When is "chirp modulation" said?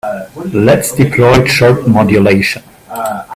1.45-2.63